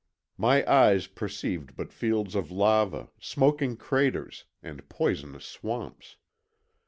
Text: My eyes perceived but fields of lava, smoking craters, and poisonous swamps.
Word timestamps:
My 0.39 0.67
eyes 0.67 1.05
perceived 1.05 1.75
but 1.75 1.93
fields 1.93 2.33
of 2.33 2.49
lava, 2.49 3.11
smoking 3.19 3.77
craters, 3.77 4.45
and 4.63 4.89
poisonous 4.89 5.45
swamps. 5.45 6.15